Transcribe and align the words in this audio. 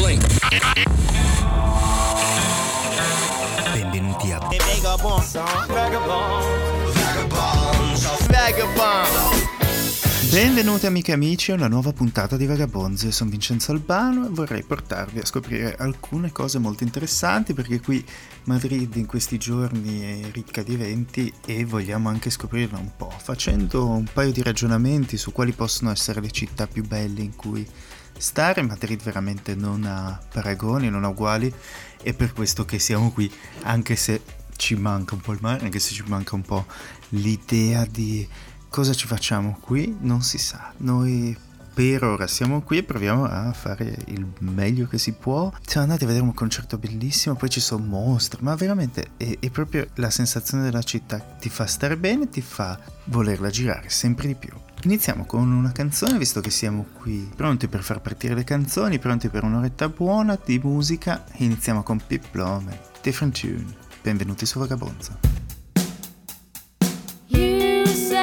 Blink. 0.00 0.24
Benvenuti 3.62 4.32
a 4.32 4.40
Benvenuti 10.30 10.86
amiche 10.86 11.10
e 11.10 11.14
amici 11.14 11.50
a 11.50 11.54
una 11.54 11.68
nuova 11.68 11.92
puntata 11.92 12.38
di 12.38 12.46
Vagabonzi, 12.46 13.06
io 13.06 13.12
sono 13.12 13.28
Vincenzo 13.30 13.72
Albano 13.72 14.26
e 14.26 14.30
vorrei 14.30 14.62
portarvi 14.62 15.18
a 15.18 15.26
scoprire 15.26 15.74
alcune 15.76 16.32
cose 16.32 16.58
molto 16.58 16.84
interessanti 16.84 17.52
perché 17.52 17.80
qui 17.80 18.02
Madrid 18.44 18.94
in 18.96 19.06
questi 19.06 19.36
giorni 19.36 20.00
è 20.00 20.30
ricca 20.30 20.62
di 20.62 20.74
eventi 20.74 21.30
e 21.44 21.64
vogliamo 21.66 22.08
anche 22.08 22.30
scoprirla 22.30 22.78
un 22.78 22.92
po', 22.96 23.12
facendo 23.14 23.86
un 23.86 24.06
paio 24.10 24.32
di 24.32 24.42
ragionamenti 24.42 25.18
su 25.18 25.32
quali 25.32 25.52
possono 25.52 25.90
essere 25.90 26.22
le 26.22 26.30
città 26.30 26.66
più 26.66 26.86
belle 26.86 27.20
in 27.20 27.36
cui 27.36 27.66
stare, 28.20 28.62
Madrid 28.62 29.02
veramente 29.02 29.54
non 29.54 29.84
ha 29.84 30.20
paragoni, 30.32 30.90
non 30.90 31.04
ha 31.04 31.08
uguali, 31.08 31.52
è 32.02 32.12
per 32.12 32.32
questo 32.32 32.64
che 32.64 32.78
siamo 32.78 33.10
qui, 33.10 33.30
anche 33.62 33.96
se 33.96 34.22
ci 34.56 34.74
manca 34.74 35.14
un 35.14 35.20
po' 35.20 35.32
il 35.32 35.38
mare, 35.40 35.64
anche 35.64 35.78
se 35.78 35.92
ci 35.92 36.04
manca 36.06 36.34
un 36.34 36.42
po' 36.42 36.66
l'idea 37.10 37.84
di 37.86 38.28
cosa 38.68 38.94
ci 38.94 39.06
facciamo 39.06 39.58
qui, 39.60 39.96
non 40.00 40.22
si 40.22 40.38
sa. 40.38 40.72
Noi 40.78 41.36
per 41.72 42.04
ora 42.04 42.26
siamo 42.26 42.62
qui 42.62 42.78
e 42.78 42.82
proviamo 42.82 43.24
a 43.24 43.52
fare 43.52 43.96
il 44.08 44.26
meglio 44.40 44.86
che 44.86 44.98
si 44.98 45.12
può. 45.12 45.50
Siamo 45.64 45.86
andati 45.86 46.04
a 46.04 46.06
vedere 46.08 46.24
un 46.24 46.34
concerto 46.34 46.78
bellissimo, 46.78 47.36
poi 47.36 47.48
ci 47.48 47.60
sono 47.60 47.84
mostri, 47.84 48.42
ma 48.42 48.54
veramente 48.54 49.12
è, 49.16 49.38
è 49.40 49.50
proprio 49.50 49.86
la 49.94 50.10
sensazione 50.10 50.64
della 50.64 50.82
città, 50.82 51.18
ti 51.18 51.48
fa 51.48 51.66
stare 51.66 51.96
bene, 51.96 52.28
ti 52.28 52.42
fa 52.42 52.78
volerla 53.04 53.50
girare 53.50 53.88
sempre 53.88 54.26
di 54.26 54.34
più. 54.34 54.52
Iniziamo 54.84 55.26
con 55.26 55.52
una 55.52 55.72
canzone, 55.72 56.16
visto 56.16 56.40
che 56.40 56.48
siamo 56.48 56.86
qui 56.98 57.30
pronti 57.36 57.68
per 57.68 57.82
far 57.82 58.00
partire 58.00 58.34
le 58.34 58.44
canzoni, 58.44 58.98
pronti 58.98 59.28
per 59.28 59.44
un'oretta 59.44 59.90
buona 59.90 60.38
di 60.42 60.58
musica. 60.58 61.22
Iniziamo 61.36 61.82
con 61.82 62.00
Pip 62.06 62.30
Plome, 62.30 62.80
Different 63.02 63.38
Tune. 63.38 63.76
Benvenuti 64.02 64.46
su 64.46 64.58
Vagabonzo. 64.58 65.18
Questi 67.28 68.14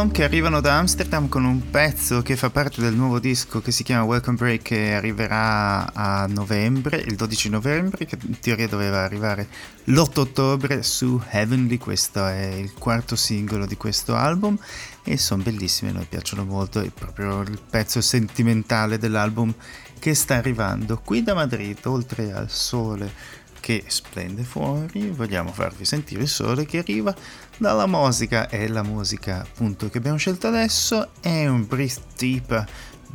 Blom 0.00 0.12
che 0.12 0.24
arrivano 0.24 0.62
da 0.62 0.78
Amsterdam 0.78 1.28
con 1.28 1.44
un 1.44 1.68
pezzo 1.68 2.22
che 2.22 2.34
fa 2.34 2.48
parte 2.48 2.80
del 2.80 2.94
nuovo 2.94 3.18
disco 3.18 3.60
che 3.60 3.70
si 3.70 3.82
chiama 3.82 4.04
Welcome 4.04 4.38
Break 4.38 4.62
che 4.62 4.94
arriverà 4.94 5.92
a 5.92 6.26
novembre, 6.26 6.96
il 6.96 7.16
12 7.16 7.50
novembre, 7.50 8.06
che 8.06 8.16
in 8.22 8.38
teoria 8.38 8.66
doveva 8.66 9.02
arrivare 9.02 9.46
l'8 9.84 10.20
ottobre 10.20 10.82
su 10.82 11.20
Heavenly, 11.28 11.76
questo 11.76 12.26
è 12.26 12.46
il 12.46 12.72
quarto 12.72 13.14
singolo 13.14 13.66
di 13.66 13.76
questo 13.76 14.14
album. 14.14 14.58
e 15.04 15.18
sono 15.18 15.42
bellissime, 15.42 15.92
noi 15.92 16.06
piacciono 16.08 16.46
molto, 16.46 16.80
è 16.80 16.88
proprio 16.88 17.42
il 17.42 17.60
pezzo 17.68 18.00
sentimentale 18.00 18.96
dell'album 18.96 19.52
che 19.98 20.14
sta 20.14 20.36
arrivando 20.36 20.98
qui 21.04 21.22
da 21.22 21.34
Madrid, 21.34 21.76
oltre 21.84 22.32
al 22.32 22.48
sole 22.48 23.38
che 23.60 23.84
splende 23.86 24.42
fuori, 24.42 25.10
vogliamo 25.10 25.52
farvi 25.52 25.84
sentire 25.84 26.22
il 26.22 26.28
sole 26.28 26.64
che 26.64 26.78
arriva 26.78 27.14
dalla 27.60 27.86
musica 27.86 28.48
e 28.48 28.68
la 28.68 28.82
musica 28.82 29.42
appunto 29.42 29.90
che 29.90 29.98
abbiamo 29.98 30.16
scelto 30.16 30.48
adesso. 30.48 31.10
È 31.20 31.46
un 31.46 31.66
Breathe 31.66 32.00
Deep 32.16 32.64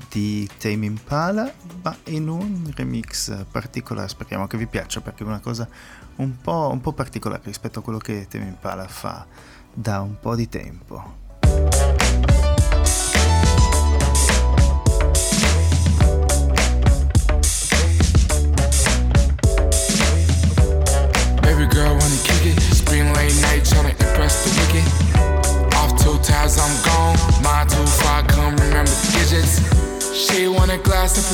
di 0.09 0.47
Tame 0.59 0.85
Impala 0.85 1.51
ma 1.81 1.97
in 2.05 2.29
un 2.29 2.71
remix 2.75 3.45
particolare. 3.51 4.07
Speriamo 4.07 4.45
che 4.45 4.57
vi 4.57 4.67
piaccia 4.67 5.01
perché 5.01 5.23
è 5.23 5.27
una 5.27 5.39
cosa 5.39 5.67
un 6.17 6.39
po', 6.39 6.69
un 6.71 6.79
po 6.79 6.93
particolare 6.93 7.41
rispetto 7.43 7.79
a 7.79 7.81
quello 7.81 7.97
che 7.97 8.27
Tame 8.29 8.45
Impala 8.45 8.87
fa 8.87 9.25
da 9.73 10.01
un 10.01 10.19
po' 10.19 10.35
di 10.35 10.47
tempo. 10.47 11.23
I'm 21.87 22.34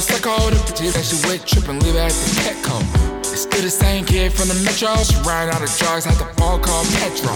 glass 0.02 0.20
of 0.20 0.24
Prosecco. 0.24 0.50
The 0.50 0.58
bitches 0.72 0.94
that 0.94 1.06
she 1.06 1.16
with 1.28 1.46
trippin', 1.46 1.80
leave 1.80 1.96
it 1.96 2.00
at 2.00 2.12
the 2.12 2.30
Petco. 2.42 2.76
It's 3.20 3.42
still 3.42 3.62
the 3.62 3.70
same 3.70 4.06
kid 4.06 4.34
from 4.34 4.48
the 4.48 4.58
metro. 4.66 4.96
She 5.04 5.16
ran 5.28 5.50
out 5.50 5.62
of 5.62 5.72
drugs, 5.78 6.06
had 6.06 6.18
the 6.18 6.26
phone 6.38 6.62
called 6.62 6.88
Petro. 7.00 7.34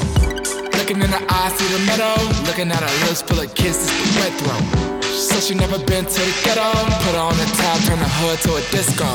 Looking 0.77 1.01
in 1.01 1.11
the 1.11 1.21
eyes, 1.29 1.53
see 1.57 1.67
the 1.69 1.81
meadow. 1.85 2.15
Looking 2.45 2.71
at 2.71 2.81
her 2.81 2.95
lips 3.05 3.21
full 3.21 3.39
of 3.39 3.53
kisses, 3.55 3.89
the 3.89 4.19
wet 4.19 4.33
throat. 4.39 4.65
She 5.03 5.21
said 5.21 5.41
she 5.43 5.53
never 5.55 5.79
been 5.79 6.05
to 6.05 6.19
the 6.19 6.33
ghetto. 6.43 6.69
Put 7.05 7.15
on 7.15 7.33
the 7.37 7.47
top, 7.57 7.77
turn 7.85 7.99
the 7.99 8.09
hood 8.21 8.37
to 8.45 8.51
a 8.57 8.61
disco. 8.73 9.09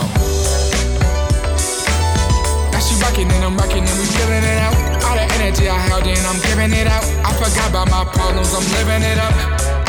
Now 2.73 2.81
she 2.81 2.94
rockin' 3.02 3.31
and 3.31 3.44
I'm 3.44 3.56
rockin' 3.56 3.85
and 3.85 3.99
we 3.99 4.06
feelin' 4.14 4.44
it 4.44 4.58
out. 4.62 4.76
All 5.05 5.17
the 5.17 5.26
energy 5.38 5.69
I 5.69 5.79
held 5.91 6.06
in, 6.06 6.19
I'm 6.26 6.41
giving 6.47 6.73
it 6.73 6.87
out. 6.87 7.05
I 7.26 7.31
forgot 7.35 7.70
about 7.70 7.88
my 7.91 8.05
problems, 8.12 8.55
I'm 8.55 8.64
living 8.79 9.02
it 9.02 9.19
up. 9.19 9.80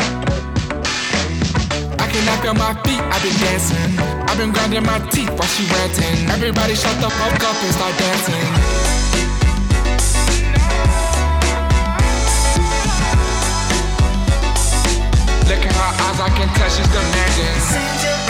I 2.12 2.14
cannot 2.14 2.42
feel 2.42 2.54
my 2.54 2.74
feet, 2.84 3.00
I've 3.00 3.22
been 3.22 3.32
dancing. 3.40 3.98
I've 4.28 4.36
been 4.36 4.52
grinding 4.52 4.84
my 4.84 4.98
teeth 5.08 5.30
while 5.30 5.48
she 5.48 5.64
ranting. 5.64 6.28
Everybody 6.28 6.74
shut 6.74 7.00
the 7.00 7.08
fuck 7.08 7.42
up 7.42 7.56
and 7.56 7.72
start 7.72 7.96
dancing. 7.96 8.34
Look 15.48 15.64
at 15.64 15.72
her 15.72 15.92
eyes, 16.04 16.20
I 16.20 16.28
can 16.36 16.48
tell 16.52 16.68
she's 16.68 16.86
demanding. 16.92 18.21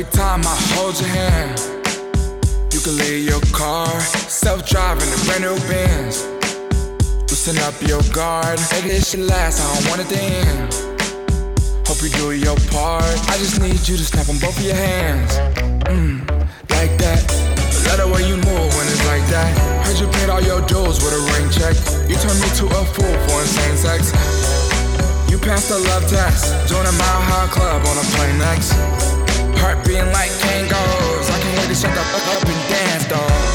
Every 0.00 0.12
time 0.16 0.40
I 0.44 0.56
hold 0.72 0.98
your 0.98 1.08
hand. 1.08 1.60
You 2.72 2.80
can 2.80 2.96
leave 2.96 3.28
your 3.28 3.40
car, 3.52 3.88
self-driving 4.00 5.04
the 5.04 5.20
brand 5.26 5.44
new 5.44 5.56
Benz. 5.68 6.24
Loosen 7.28 7.58
up 7.68 7.76
your 7.84 8.00
guard, 8.08 8.58
maybe 8.72 8.88
this 8.88 9.10
should 9.10 9.28
last. 9.28 9.60
I 9.60 9.68
don't 9.68 9.88
want 9.90 10.00
it 10.00 10.08
to 10.14 10.20
end. 10.22 10.72
Hope 11.84 12.00
you 12.00 12.08
do 12.16 12.32
your 12.32 12.56
part. 12.72 13.04
I 13.28 13.36
just 13.36 13.60
need 13.60 13.76
you 13.88 13.96
to 14.00 14.04
snap 14.04 14.28
on 14.30 14.38
both 14.38 14.56
of 14.56 14.64
your 14.64 14.74
hands. 14.74 15.36
Mm, 15.92 16.24
like 16.72 16.96
that. 16.96 17.20
Love 17.84 18.00
the 18.00 18.08
way 18.08 18.24
you 18.24 18.36
move 18.40 18.70
when 18.72 18.86
it's 18.88 19.04
like 19.04 19.26
that. 19.28 19.52
Heard 19.84 20.00
you 20.00 20.08
paid 20.16 20.30
all 20.30 20.40
your 20.40 20.64
dues 20.64 20.96
with 21.04 21.12
a 21.12 21.22
ring 21.36 21.50
check. 21.52 21.76
You 22.08 22.16
turned 22.16 22.40
me 22.40 22.48
to 22.56 22.64
a 22.72 22.82
fool 22.96 23.16
for 23.28 23.36
insane 23.44 23.76
sex. 23.76 24.16
You 25.28 25.36
passed 25.38 25.68
the 25.68 25.78
love 25.92 26.08
test. 26.08 26.56
Join 26.70 26.86
a 26.86 26.92
mile 26.96 27.22
high 27.28 27.48
club 27.52 27.84
on 27.84 27.96
a 28.00 28.06
plane 28.16 28.38
next. 28.38 29.19
Heart 29.60 29.84
beating 29.84 30.10
like 30.12 30.30
Kangols. 30.40 31.30
I 31.30 31.38
can't 31.40 31.58
wait 31.58 31.68
to 31.68 31.74
shut 31.74 31.92
the 31.94 32.00
fuck 32.00 32.26
up 32.34 32.48
and 32.48 32.68
dance, 32.70 33.06
dog. 33.06 33.49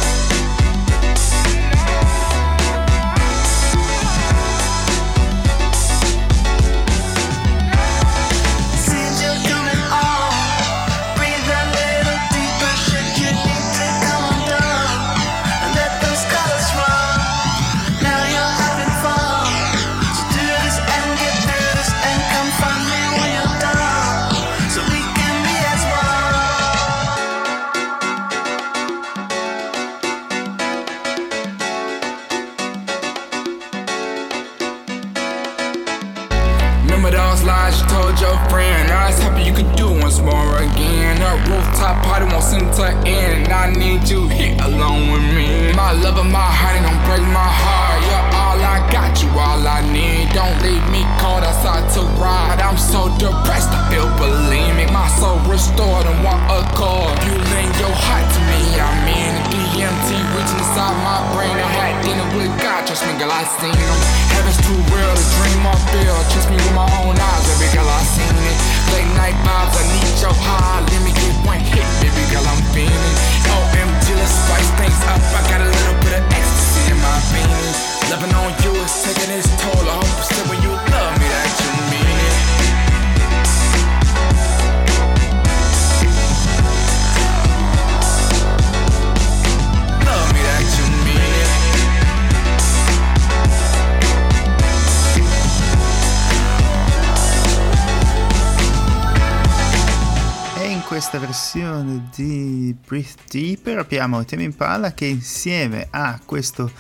Deeper 103.36 103.80
abbiamo 103.80 104.24
Tame 104.24 104.44
Impala 104.44 104.94
che 104.94 105.04
insieme 105.04 105.88
a 105.90 106.22
questo, 106.24 106.72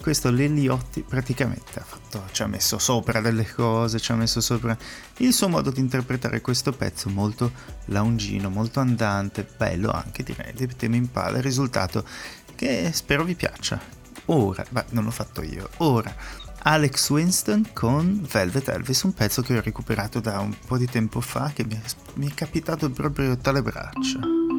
questo 0.00 0.30
Leliotti 0.30 1.02
praticamente 1.02 1.80
ha 1.80 1.84
fatto, 1.84 2.24
ci 2.32 2.40
ha 2.40 2.46
messo 2.46 2.78
sopra 2.78 3.20
delle 3.20 3.46
cose, 3.46 4.00
ci 4.00 4.12
ha 4.12 4.14
messo 4.14 4.40
sopra 4.40 4.74
il 5.18 5.34
suo 5.34 5.50
modo 5.50 5.70
di 5.70 5.80
interpretare 5.80 6.40
questo 6.40 6.72
pezzo 6.72 7.10
molto 7.10 7.52
loungino, 7.86 8.48
molto 8.48 8.80
andante, 8.80 9.46
bello 9.54 9.90
anche 9.90 10.22
direi 10.22 10.54
di 10.54 10.66
Tame 10.74 10.96
Impala, 10.96 11.36
il 11.36 11.42
risultato 11.42 12.02
che 12.54 12.90
spero 12.94 13.22
vi 13.22 13.34
piaccia. 13.34 13.78
Ora, 14.30 14.64
beh, 14.66 14.86
non 14.92 15.04
l'ho 15.04 15.10
fatto 15.10 15.42
io, 15.42 15.68
ora 15.78 16.14
Alex 16.60 17.10
Winston 17.10 17.68
con 17.74 18.26
Velvet 18.26 18.66
Elvis, 18.68 19.02
un 19.02 19.12
pezzo 19.12 19.42
che 19.42 19.58
ho 19.58 19.60
recuperato 19.60 20.20
da 20.20 20.40
un 20.40 20.56
po' 20.66 20.78
di 20.78 20.86
tempo 20.86 21.20
fa 21.20 21.52
che 21.54 21.66
mi 21.66 21.74
è, 21.74 21.80
mi 22.14 22.30
è 22.30 22.32
capitato 22.32 22.88
proprio 22.88 23.36
tra 23.36 23.52
le 23.52 23.60
braccia. 23.60 24.56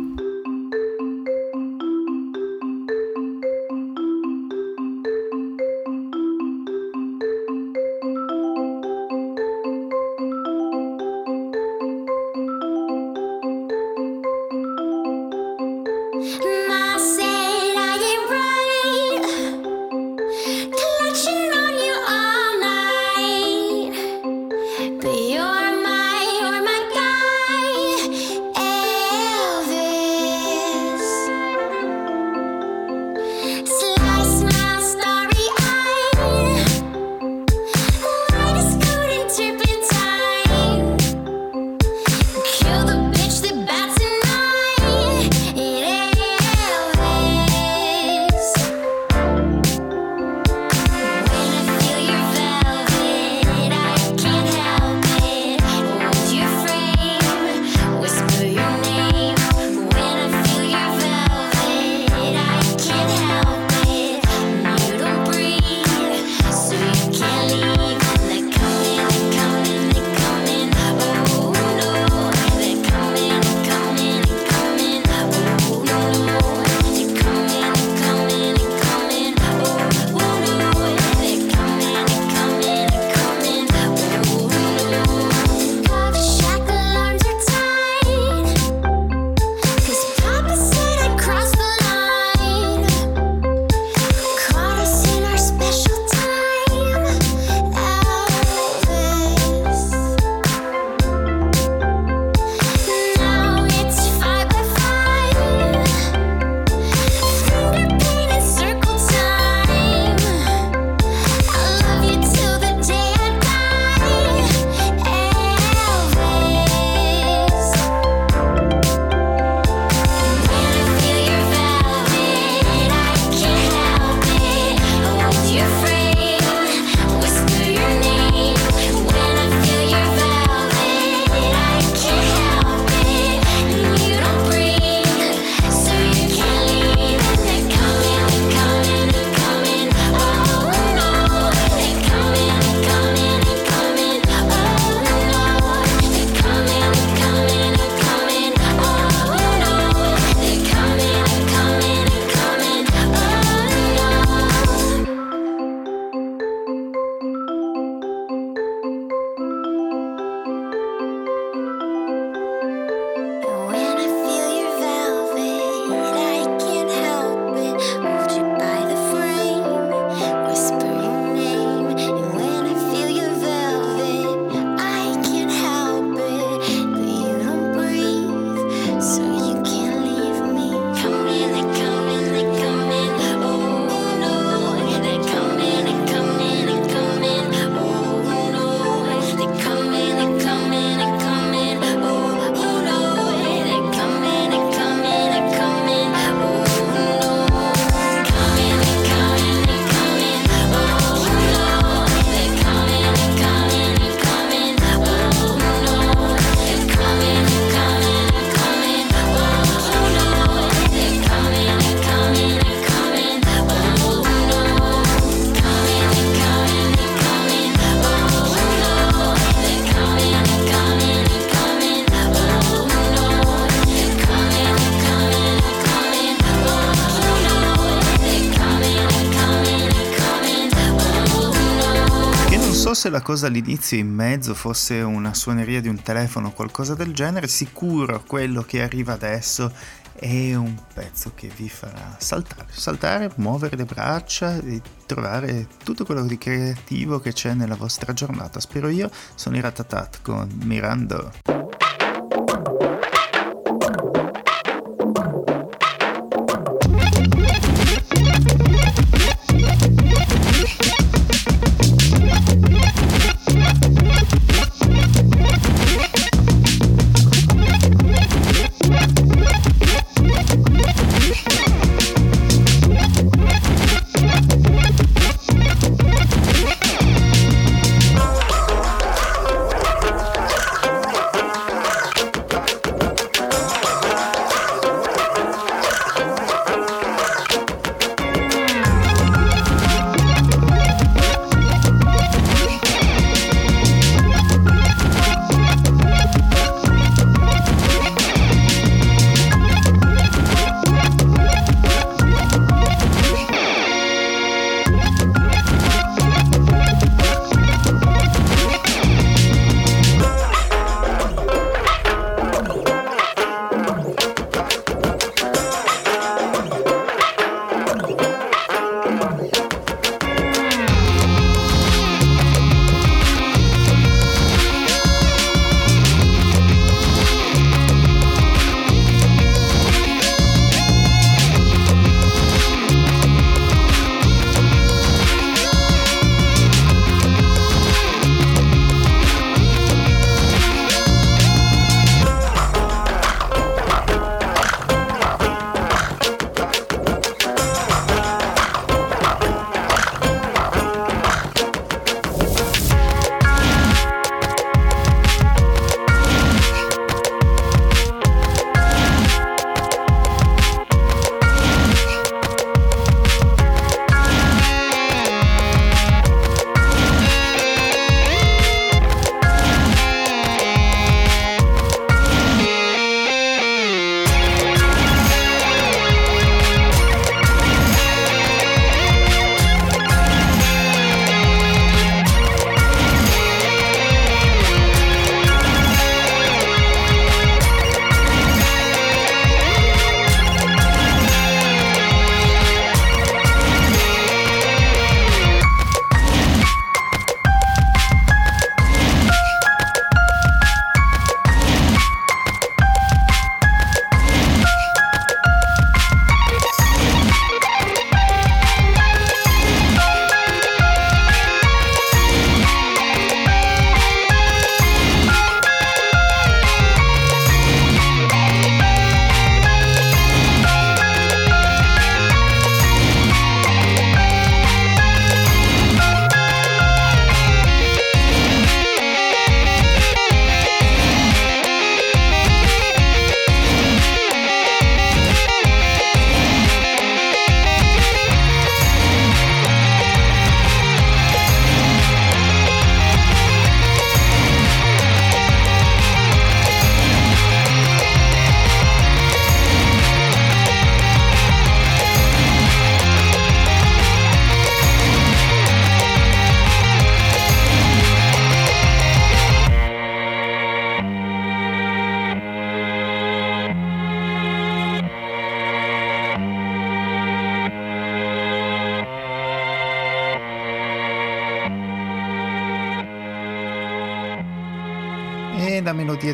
La 233.20 233.26
cosa 233.26 233.48
all'inizio 233.48 233.98
in 233.98 234.08
mezzo, 234.08 234.54
fosse 234.54 235.02
una 235.02 235.34
suoneria 235.34 235.82
di 235.82 235.90
un 235.90 236.02
telefono 236.02 236.48
o 236.48 236.52
qualcosa 236.52 236.96
del 236.96 237.14
genere, 237.14 237.50
sicuro 237.50 238.24
quello 238.26 238.62
che 238.62 238.82
arriva 238.82 239.12
adesso 239.12 239.74
è 240.14 240.56
un 240.56 240.76
pezzo 240.94 241.34
che 241.36 241.52
vi 241.54 241.68
farà 241.68 242.16
saltare, 242.18 242.68
saltare, 242.70 243.32
muovere 243.36 243.76
le 243.76 243.86
braccia 243.86 244.58
e 244.60 244.82
trovare 245.06 245.68
tutto 245.84 246.06
quello 246.06 246.26
di 246.26 246.38
creativo 246.38 247.20
che 247.20 247.34
c'è 247.34 247.54
nella 247.54 247.76
vostra 247.76 248.14
giornata. 248.14 248.62
Spero 248.62 248.88
io, 248.88 249.10
sono 249.36 249.58
i 249.58 249.62
Ratatat 249.62 250.22
con 250.22 250.50
Mirando. 250.64 251.32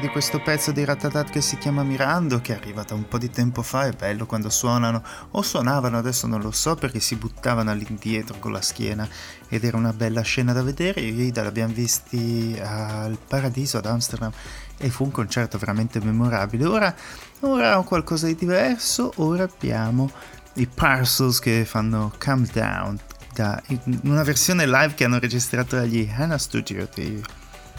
Di 0.06 0.12
questo 0.12 0.40
pezzo 0.40 0.72
di 0.72 0.86
Ratatat 0.86 1.32
che 1.32 1.42
si 1.42 1.58
chiama 1.58 1.82
Mirando, 1.82 2.40
che 2.40 2.54
è 2.54 2.58
arrivata 2.58 2.94
un 2.94 3.08
po' 3.08 3.18
di 3.18 3.32
tempo 3.32 3.64
fa, 3.64 3.88
è 3.88 3.92
bello 3.92 4.28
quando 4.28 4.50
suonano, 4.50 5.02
o 5.32 5.42
suonavano, 5.42 5.98
adesso 5.98 6.28
non 6.28 6.42
lo 6.42 6.52
so, 6.52 6.76
perché 6.76 7.00
si 7.00 7.16
buttavano 7.16 7.72
all'indietro 7.72 8.38
con 8.38 8.52
la 8.52 8.62
schiena 8.62 9.08
ed 9.48 9.64
era 9.64 9.78
una 9.78 9.94
bella 9.94 10.22
scena 10.22 10.54
da 10.54 10.62
vedere. 10.62 11.02
Io 11.02 11.32
e 11.34 11.44
l'abbiamo 11.44 11.74
visti 11.74 12.56
al 12.64 13.18
Paradiso 13.18 13.80
ad 13.80 13.88
Amsterdam 13.88 14.32
e 14.78 14.90
fu 14.92 15.06
un 15.06 15.12
concerto 15.12 15.58
veramente 15.58 16.00
memorabile. 16.00 16.66
Ora, 16.66 16.96
ora 17.40 17.80
ho 17.80 17.84
qualcosa 17.84 18.28
di 18.28 18.36
diverso, 18.36 19.12
ora 19.16 19.44
abbiamo 19.44 20.12
i 20.56 20.68
Parcels 20.68 21.40
che 21.40 21.66
fanno 21.66 22.14
Calm 22.20 22.48
Down, 22.54 23.00
da, 23.34 23.60
una 24.04 24.22
versione 24.22 24.68
live 24.68 24.94
che 24.94 25.06
hanno 25.06 25.18
registrato 25.18 25.78
agli 25.78 26.08
Hannah 26.16 26.38
Studio 26.38 26.88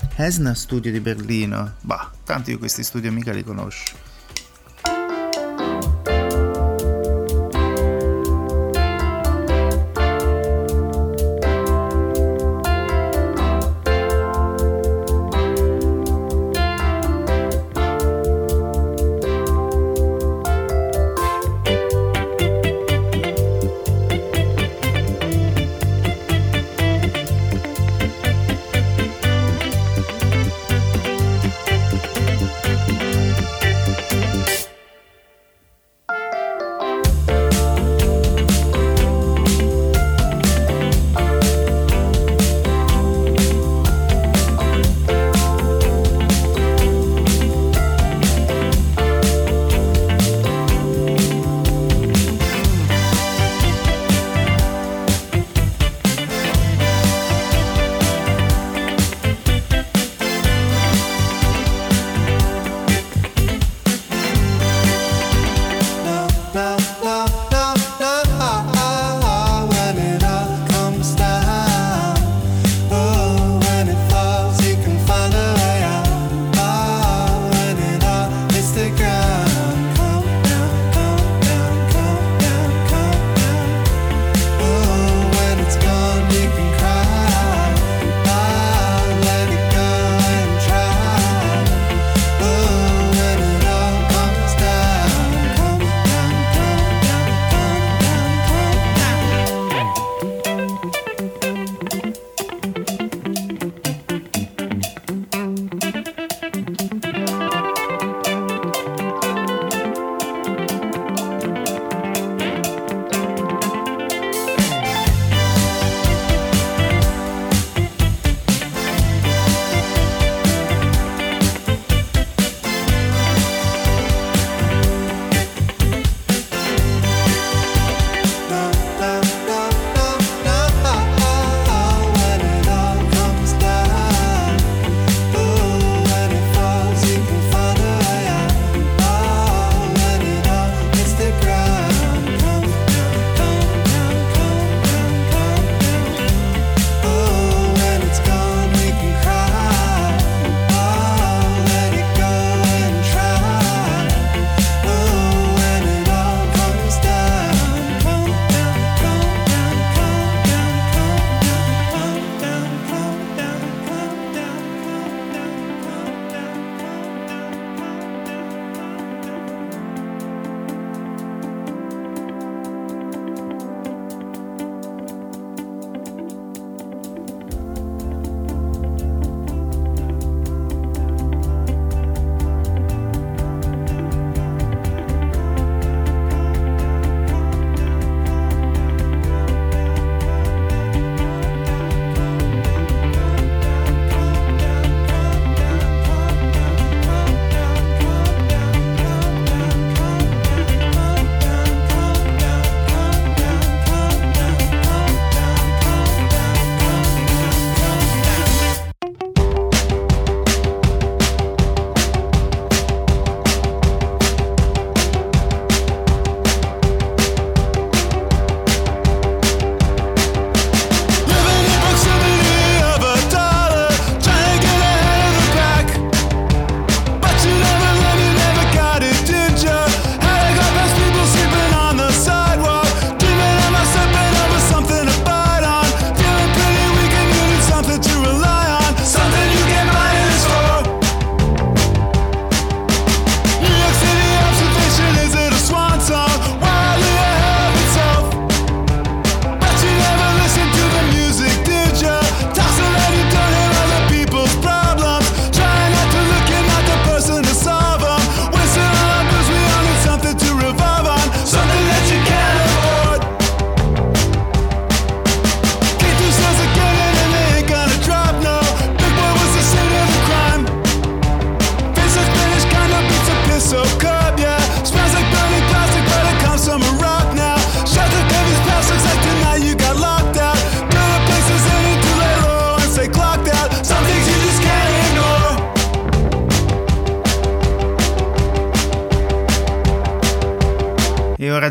di 0.01 0.09
Esna 0.17 0.55
Studio 0.55 0.91
di 0.91 1.01
Berlino. 1.01 1.75
Bah, 1.81 2.11
tanti 2.25 2.53
di 2.53 2.59
questi 2.59 2.83
studi 2.83 3.11
mica 3.11 3.33
li 3.33 3.43
conosco. 3.43 4.06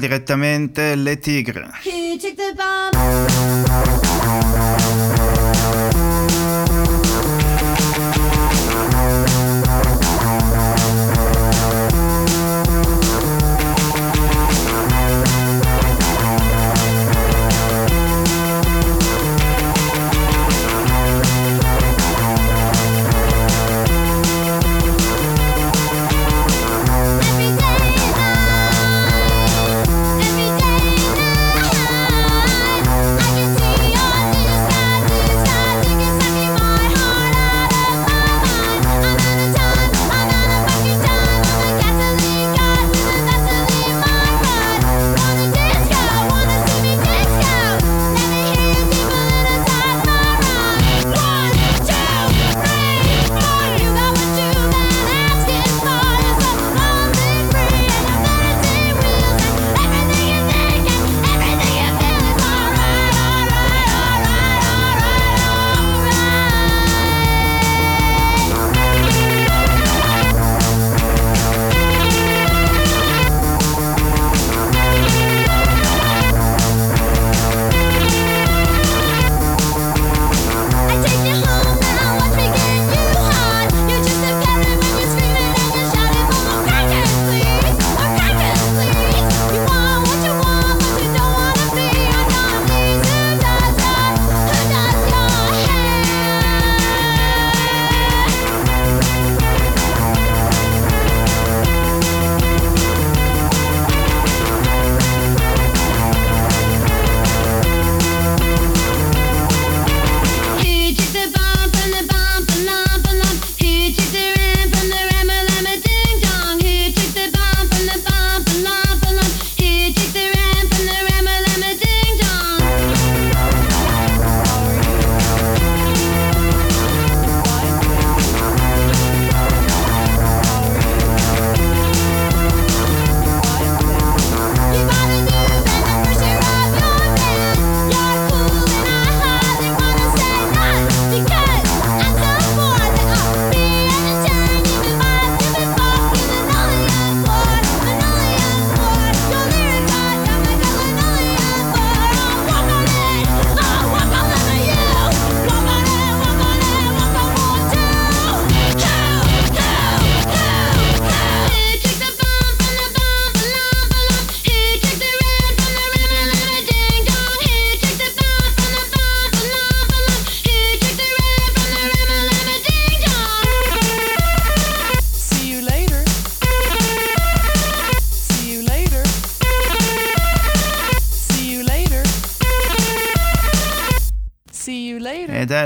Direttamente 0.06 0.96
le 0.96 1.18
tigre. 1.18 1.68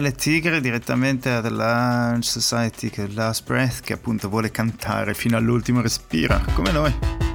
Le 0.10 0.16
tigre 0.16 0.60
direttamente 0.60 1.30
ad 1.30 1.48
Lunch 1.52 2.26
Society 2.26 2.90
che 2.90 3.04
è 3.04 3.08
Last 3.10 3.46
Breath 3.46 3.82
che 3.82 3.94
appunto 3.94 4.28
vuole 4.28 4.50
cantare 4.50 5.14
fino 5.14 5.38
all'ultimo 5.38 5.82
respiro 5.82 6.42
come 6.56 6.72
noi 6.72 7.29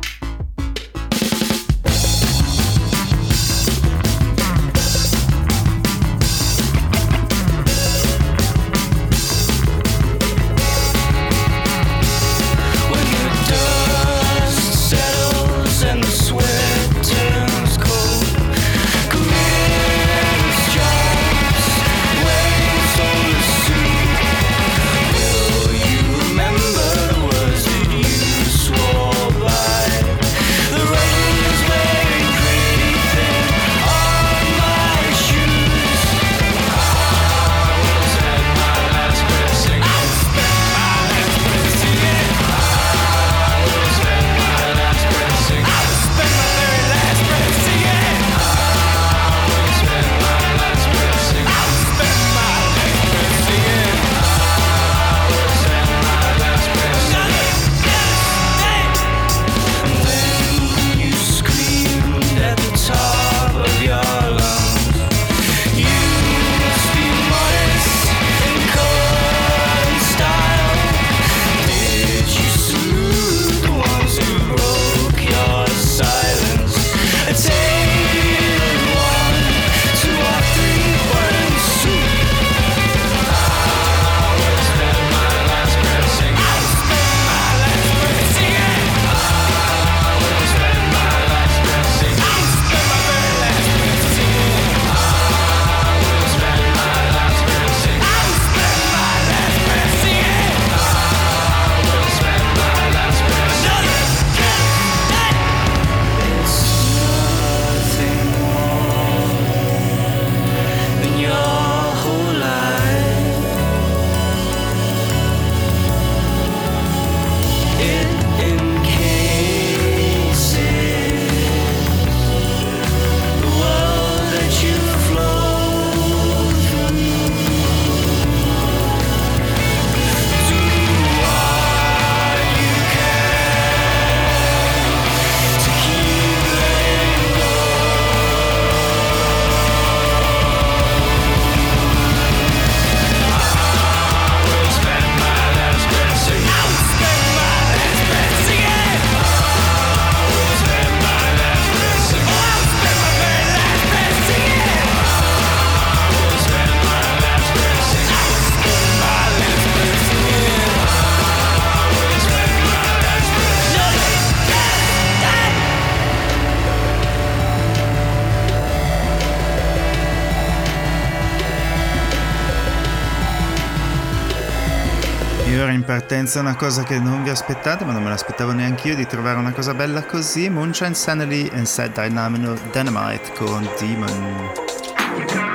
in 176.35 176.41
partenza 176.41 176.41
una 176.41 176.57
cosa 176.57 176.83
che 176.83 176.99
non 176.99 177.23
vi 177.23 177.31
aspettate, 177.31 177.85
ma 177.85 177.93
non 177.93 178.03
me 178.03 178.09
l'aspettavo 178.09 178.53
neanche 178.53 178.89
io 178.89 178.97
di 178.97 179.07
trovare 179.07 179.39
una 179.39 179.53
cosa 179.53 179.75
bella 179.75 180.05
così. 180.05 180.49
Moonshine 180.49 180.95
Sanity 180.95 181.49
and 181.53 181.67
Sad 181.67 181.93
Dynamo 181.93 182.55
Dynamite 182.73 183.33
con 183.35 183.69
Demon. 183.79 185.54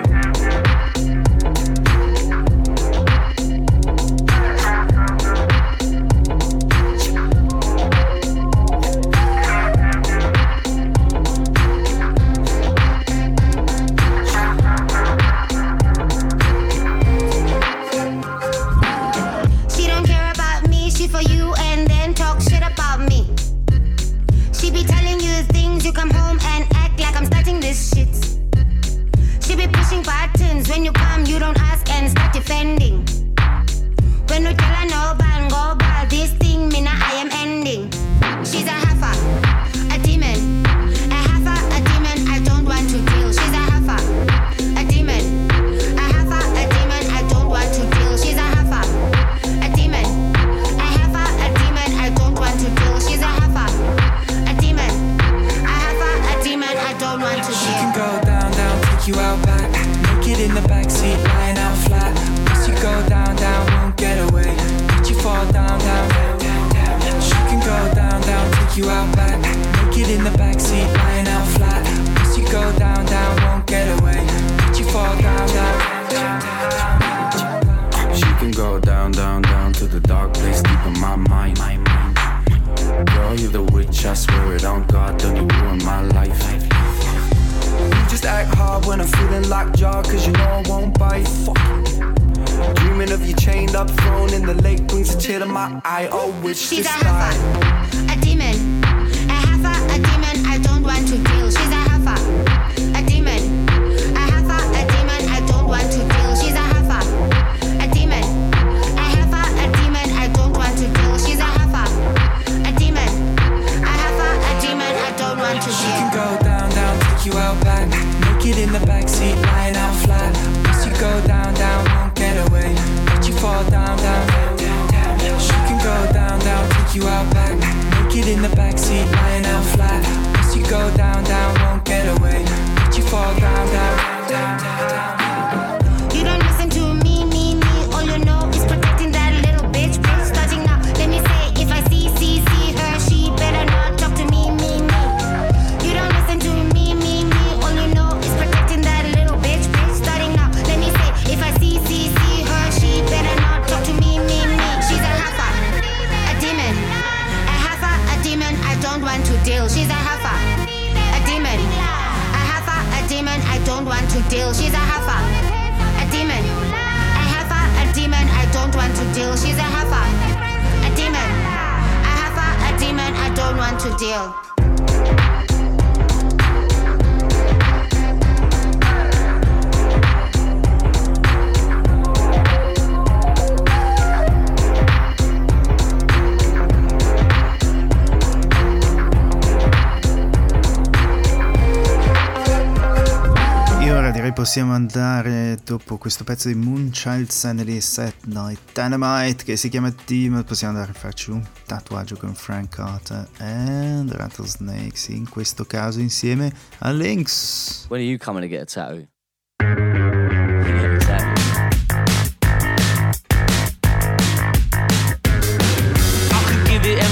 Possiamo 194.50 194.74
andare 194.74 195.60
dopo 195.64 195.98
questo 195.98 196.24
pezzo 196.24 196.48
di 196.48 196.56
Moonchild 196.56 197.30
Sanity 197.30 197.80
Set 197.82 198.26
Night 198.26 198.60
Dynamite 198.74 199.44
che 199.44 199.56
si 199.56 199.70
chiama 199.70 199.92
Team 199.92 200.44
possiamo 200.44 200.74
andare 200.74 200.92
a 200.92 201.00
farci 201.00 201.30
un 201.30 201.46
tatuaggio 201.68 202.18
con 202.18 202.34
Frank 202.34 202.74
Carter 202.74 203.28
e 203.38 204.06
Rattlesnakes 204.08 205.10
in 205.10 205.30
questo 205.30 205.66
caso 205.66 206.00
insieme 206.00 206.52
a 206.80 206.90
Lynx 206.90 207.86
When 207.90 208.02
are 208.02 208.10
you 208.10 208.18
coming 208.18 208.42
to 208.42 208.50
get 208.50 208.62
a 208.62 208.66
tattoo? 208.66 209.08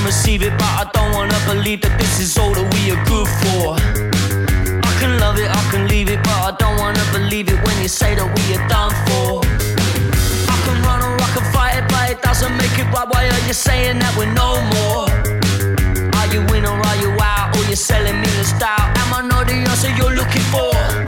receive 0.05 0.41
it, 0.41 0.53
but 0.57 0.63
I 0.63 0.89
don't 0.93 1.11
wanna 1.13 1.37
believe 1.45 1.81
that 1.81 1.99
this 1.99 2.21
is 2.21 2.37
all 2.37 2.53
that 2.53 2.73
we 2.73 2.91
are 2.91 3.03
good 3.05 3.27
for. 3.27 3.76
You 7.87 7.89
say 7.89 8.15
that 8.15 8.27
we 8.35 8.43
are 8.51 8.67
done 8.67 8.91
for. 9.07 9.39
I 10.51 10.55
can 10.65 10.75
run 10.83 10.99
or 11.07 11.15
I 11.15 11.29
can 11.31 11.45
fight 11.55 11.77
it, 11.79 11.87
but 11.87 12.11
it 12.11 12.21
doesn't 12.21 12.51
make 12.57 12.75
it 12.77 12.87
right. 12.91 13.07
Why 13.07 13.23
are 13.31 13.47
you 13.47 13.53
saying 13.53 13.99
that 13.99 14.11
we're 14.17 14.33
no 14.43 14.59
more? 14.75 15.07
Are 16.19 16.27
you 16.33 16.41
in 16.53 16.65
or 16.65 16.75
are 16.75 16.97
you 16.97 17.15
out? 17.21 17.55
Or 17.55 17.63
you're 17.63 17.77
selling 17.77 18.19
me 18.19 18.27
the 18.27 18.43
style? 18.43 18.91
Am 19.01 19.13
I 19.13 19.21
not 19.21 19.47
the 19.47 19.53
answer 19.53 19.89
you're 19.95 20.11
looking 20.11 20.43
for? 20.51 21.06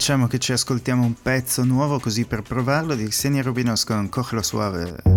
Facciamo 0.00 0.28
che 0.28 0.38
ci 0.38 0.52
ascoltiamo 0.52 1.04
un 1.04 1.12
pezzo 1.12 1.62
nuovo 1.62 2.00
così 2.00 2.24
per 2.24 2.40
provarlo 2.40 2.94
di 2.94 3.06
Xenia 3.06 3.42
Rubinos 3.42 3.84
con 3.84 4.08
Cógelo 4.08 4.40
Suave. 4.40 5.09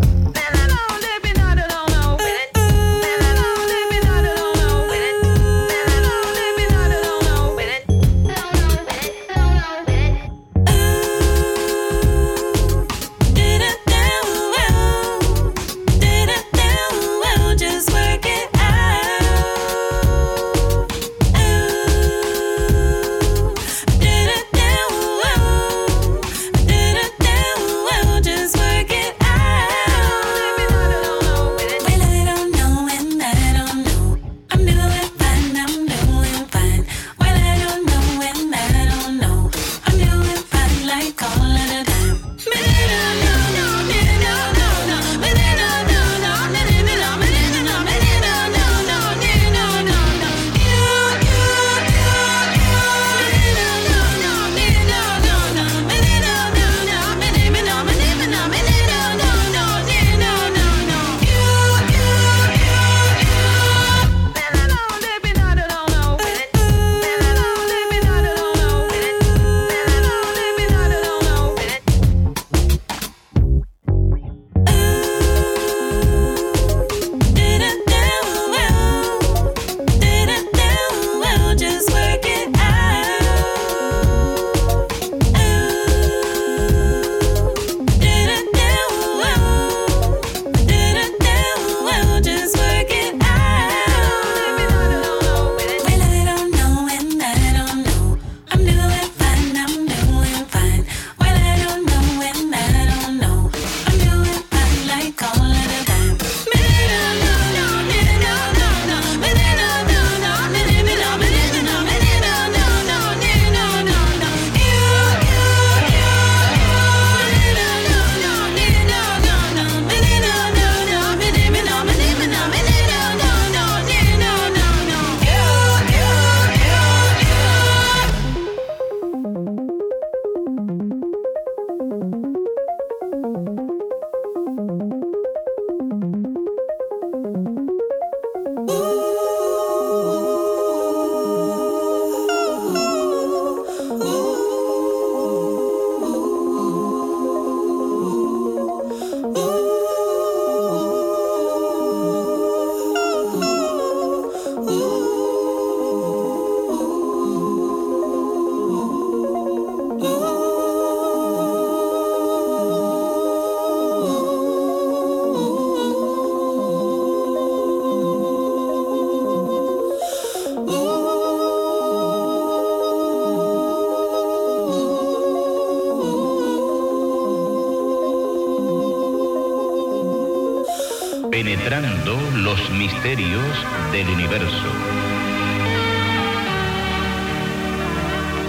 Del 183.04 184.08
universo. 184.08 184.64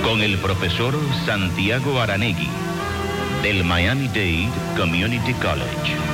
Con 0.04 0.22
el 0.22 0.38
profesor 0.38 0.94
Santiago 1.26 2.00
Aranegui, 2.00 2.48
del 3.42 3.64
Miami-Dade 3.64 4.48
Community 4.76 5.32
College. 5.34 6.13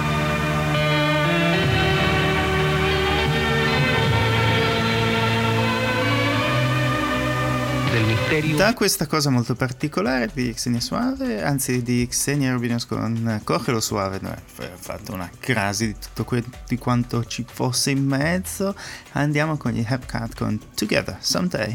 Da 8.57 8.74
questa 8.74 9.07
cosa 9.09 9.28
molto 9.28 9.57
particolare 9.57 10.31
di 10.33 10.53
Xenia 10.55 10.78
Suave, 10.78 11.43
anzi 11.43 11.83
di 11.83 12.07
Xenia 12.09 12.53
Rubinos 12.53 12.87
con 12.87 13.41
Cocelo 13.43 13.81
Suave, 13.81 14.18
noi 14.22 14.35
abbiamo 14.57 14.76
fatto 14.78 15.12
una 15.12 15.28
crasi 15.41 15.87
di 15.89 15.97
tutto 15.99 16.22
que- 16.24 16.45
di 16.68 16.78
quanto 16.78 17.24
ci 17.24 17.45
fosse 17.51 17.91
in 17.91 18.05
mezzo, 18.07 18.76
andiamo 19.12 19.57
con 19.57 19.72
gli 19.72 19.85
Hepcat 19.85 20.37
con 20.37 20.61
Together 20.76 21.16
Someday. 21.18 21.74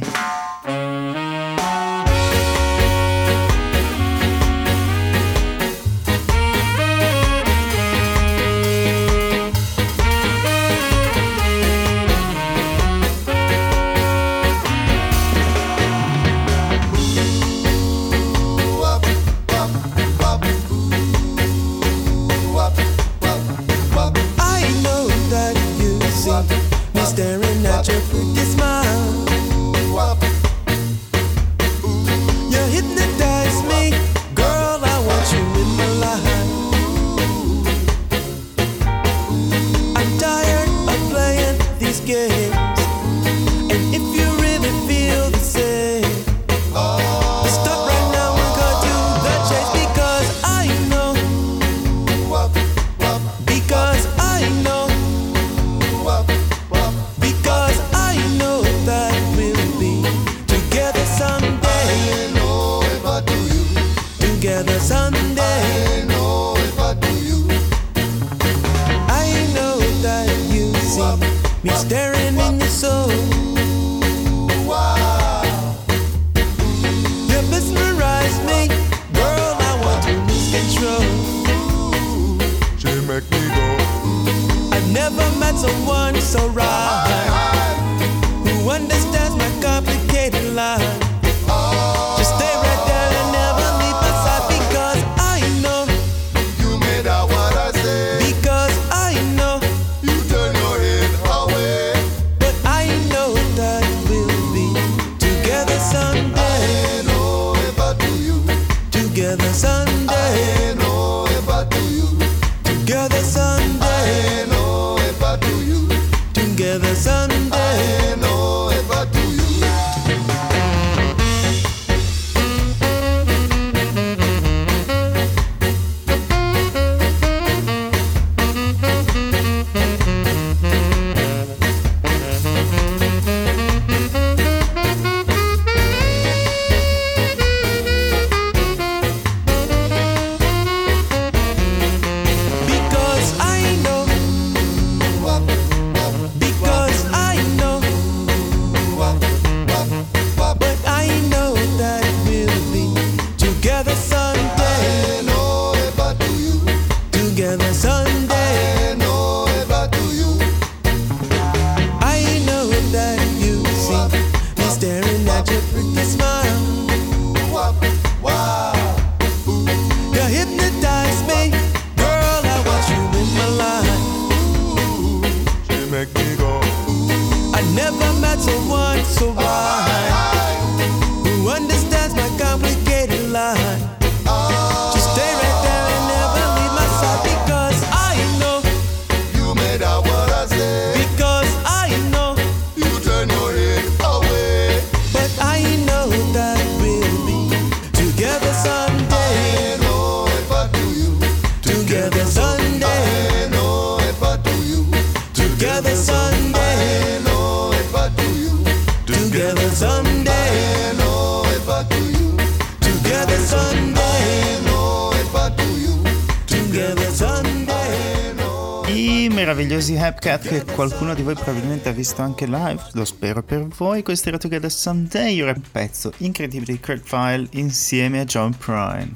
Visto 222.05 222.21
anche 222.21 222.45
live, 222.45 222.79
lo 222.93 223.03
spero 223.03 223.41
per 223.41 223.65
voi. 223.65 224.03
Questo 224.03 224.29
era 224.29 224.37
Together 224.37 224.69
Someday, 224.71 225.41
ora 225.41 225.53
un 225.55 225.63
pezzo 225.71 226.13
incredibile 226.17 226.73
di 226.73 226.79
Kurt 226.79 227.01
File 227.03 227.47
insieme 227.53 228.19
a 228.19 228.25
John 228.25 228.55
Prine. 228.55 229.11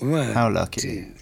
One, 0.00 0.32
How 0.34 0.50
lucky. 0.50 0.80
two, 0.82 1.12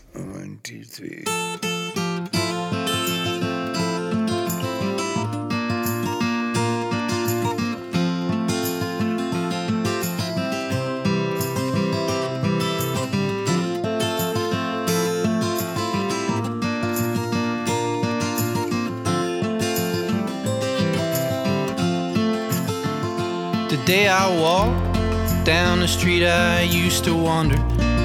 day 23.87 24.09
I 24.09 24.29
walked 24.41 25.45
down 25.45 25.81
the 25.81 25.89
street 25.89 26.25
I 26.25 26.63
used 26.63 27.05
to 27.05 27.15
wander. 27.15 27.57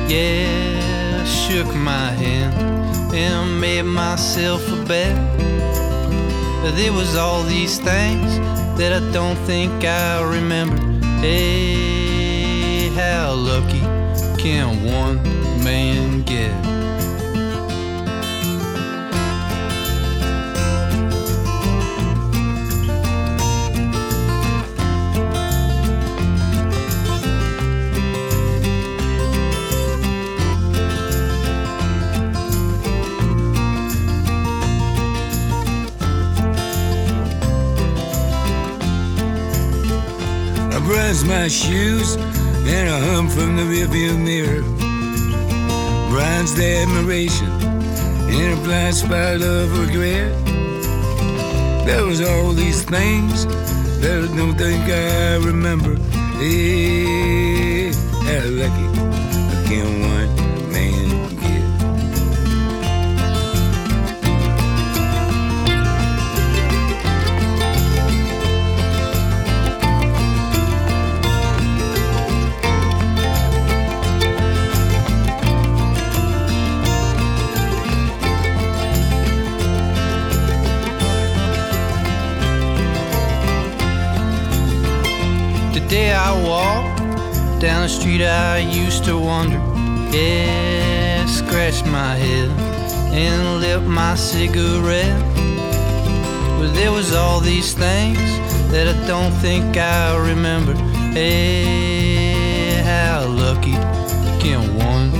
Yeah, 0.09 1.21
I 1.21 1.25
shook 1.25 1.67
my 1.73 2.09
hand 2.11 3.15
and 3.15 3.61
made 3.61 3.83
myself 3.83 4.61
a 4.67 4.83
bet. 4.83 5.15
But 6.61 6.71
There 6.71 6.91
was 6.91 7.15
all 7.15 7.43
these 7.43 7.77
things 7.79 8.39
that 8.77 8.91
I 8.91 9.11
don't 9.13 9.37
think 9.47 9.85
I 9.85 10.21
remember. 10.21 10.77
Hey, 11.21 12.89
how 12.89 13.33
lucky 13.33 13.79
can 14.41 14.83
one 14.83 15.23
man 15.63 16.23
get? 16.23 16.78
Brush 41.19 41.27
my 41.27 41.47
shoes 41.49 42.15
and 42.15 42.87
a 42.87 42.97
hum 42.97 43.27
from 43.27 43.57
the 43.57 43.63
rearview 43.63 44.17
mirror. 44.17 44.61
Bronze 46.09 46.55
the 46.55 46.77
admiration 46.77 47.49
in 48.29 48.57
a 48.57 48.63
blind 48.63 48.95
spot 48.95 49.41
of 49.41 49.79
regret. 49.79 50.31
There 51.85 52.05
was 52.05 52.21
all 52.21 52.53
these 52.53 52.83
things 52.83 53.45
that 54.01 54.29
I 54.31 54.37
don't 54.37 54.55
think 54.57 54.83
I 54.85 55.45
remember. 55.45 55.95
Hey, 56.37 57.91
how 58.23 58.45
lucky 58.61 58.87
I 58.87 59.67
can 59.67 60.01
one 60.01 60.08
Yeah, 90.11 91.25
scratched 91.27 91.85
my 91.85 92.15
head 92.15 92.49
and 93.13 93.61
lit 93.61 93.83
my 93.83 94.15
cigarette. 94.15 95.21
But 96.59 96.73
there 96.73 96.91
was 96.91 97.13
all 97.13 97.39
these 97.39 97.73
things 97.73 98.19
that 98.71 98.87
I 98.87 99.07
don't 99.07 99.31
think 99.33 99.77
I 99.77 100.17
remember. 100.17 100.73
Hey, 101.13 102.81
how 102.83 103.27
lucky 103.27 103.73
can 104.41 104.75
one 104.77 105.18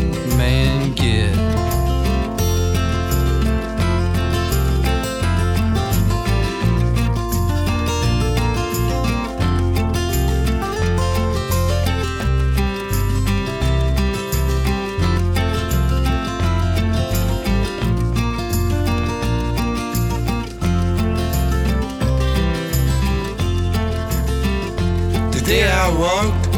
I 25.52 25.89
walked 25.97 26.52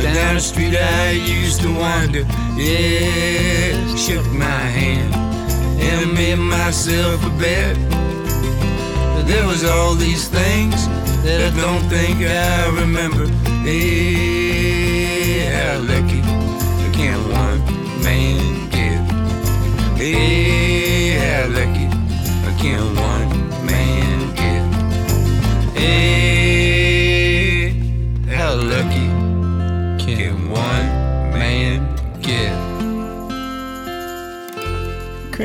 down 0.00 0.36
the 0.36 0.40
street 0.40 0.76
I 0.76 1.10
used 1.10 1.60
to 1.62 1.68
wander. 1.74 2.24
Yeah, 2.56 3.96
shook 3.96 4.24
my 4.32 4.46
hand 4.46 5.12
and 5.80 6.14
made 6.14 6.36
myself 6.36 7.26
a 7.26 7.30
bet. 7.40 7.76
There 9.26 9.46
was 9.48 9.64
all 9.64 9.94
these 9.94 10.28
things 10.28 10.86
that 11.24 11.52
I 11.52 11.56
don't 11.60 11.82
think 11.90 12.18
I 12.20 12.68
remember. 12.80 13.26
Hey, 13.66 15.50
how 15.50 15.78
lucky 15.80 16.22
can 16.92 17.18
one 17.32 17.60
man 18.04 18.70
get? 18.70 19.00
Hey, 19.98 21.18
how 21.18 21.48
lucky 21.48 21.88
can 22.62 22.94
one 22.94 23.15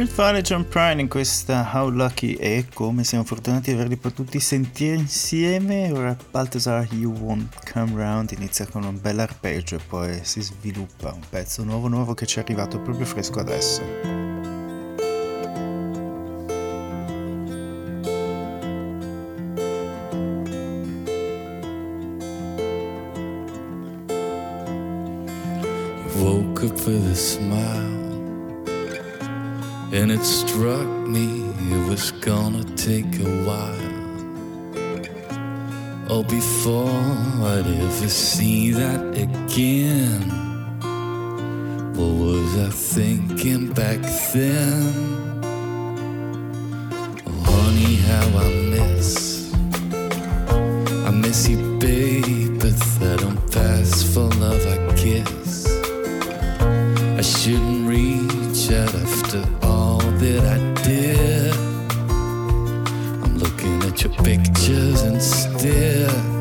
Kurt 0.02 0.16
Valley 0.16 0.40
e 0.40 0.42
John 0.42 0.68
Prine 0.68 1.00
in 1.00 1.08
questa 1.08 1.70
How 1.72 1.90
Lucky 1.90 2.34
e 2.34 2.66
come 2.74 3.04
siamo 3.04 3.24
fortunati 3.24 3.70
di 3.70 3.78
averli 3.78 3.98
potuti 3.98 4.40
sentire 4.40 4.96
insieme. 4.96 5.92
Ora 5.92 6.18
Balthazar 6.32 6.92
You 6.92 7.14
Won't 7.14 7.72
Come 7.72 7.92
Round 8.02 8.32
inizia 8.32 8.66
con 8.66 8.84
un 8.84 9.00
bel 9.00 9.20
arpeggio 9.20 9.76
e 9.76 9.80
poi 9.88 10.20
si 10.24 10.42
sviluppa 10.42 11.14
un 11.14 11.22
pezzo 11.30 11.64
nuovo 11.64 11.88
nuovo 11.88 12.16
che 12.16 12.26
ci 12.26 12.40
è 12.40 12.42
arrivato 12.42 12.80
proprio 12.80 13.06
fresco 13.06 13.40
adesso. 13.40 13.84
Woke 26.18 26.66
up 26.66 26.88
with 26.88 27.06
a 27.06 27.14
smile, 27.14 28.01
and 29.94 30.10
it 30.10 30.24
struck 30.24 30.88
me 30.88 31.42
it 31.70 31.90
was 31.90 32.12
gonna 32.12 32.64
take 32.76 33.20
a 33.20 33.44
while. 33.44 33.92
Oh, 36.10 36.24
before 36.24 36.90
I'd 36.90 37.68
ever 37.68 38.10
see 38.10 38.72
that 38.72 39.02
again. 39.18 40.22
What 41.96 42.14
was 42.26 42.58
I 42.58 42.70
thinking 42.70 43.74
back 43.74 44.00
then? 44.34 45.34
Oh, 47.28 47.44
honey, 47.52 47.96
how 48.08 48.28
I 48.40 48.48
miss. 48.74 49.54
I 51.06 51.12
miss 51.12 51.50
you, 51.50 51.80
babe, 51.80 52.60
but 52.62 52.78
that 53.00 53.20
don't 53.20 53.52
pass 53.52 54.04
for 54.04 54.30
love, 54.40 54.66
I 54.68 54.78
guess. 54.96 55.68
I 57.18 57.22
shouldn't 57.22 57.88
reach 57.88 58.72
out 58.72 58.96
after 58.96 59.61
that 60.22 60.44
I 60.46 60.84
did. 60.84 61.56
I'm 63.24 63.38
looking 63.40 63.82
at 63.84 64.04
your 64.04 64.14
pictures 64.24 65.02
instead. 65.02 66.12
Fuck 66.12 66.41